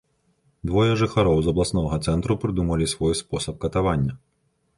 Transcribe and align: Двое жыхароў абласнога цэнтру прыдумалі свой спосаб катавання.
Двое 0.69 0.93
жыхароў 1.01 1.41
абласнога 1.51 1.95
цэнтру 2.05 2.33
прыдумалі 2.45 2.89
свой 2.95 3.13
спосаб 3.21 3.55
катавання. 3.69 4.13